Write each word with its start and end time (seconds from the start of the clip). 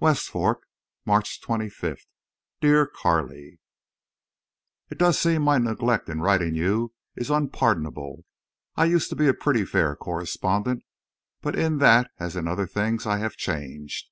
WEST 0.00 0.30
FORK, 0.30 0.62
March 1.04 1.42
25. 1.42 2.06
DEAR 2.62 2.86
CARLEY: 2.86 3.60
It 4.88 4.96
does 4.96 5.18
seem 5.18 5.42
my 5.42 5.58
neglect 5.58 6.08
in 6.08 6.22
writing 6.22 6.54
you 6.54 6.94
is 7.16 7.28
unpardonable. 7.28 8.24
I 8.76 8.86
used 8.86 9.10
to 9.10 9.14
be 9.14 9.28
a 9.28 9.34
pretty 9.34 9.66
fair 9.66 9.94
correspondent, 9.94 10.84
but 11.42 11.54
in 11.54 11.80
that 11.80 12.10
as 12.18 12.34
in 12.34 12.48
other 12.48 12.66
things 12.66 13.04
I 13.06 13.18
have 13.18 13.36
changed. 13.36 14.08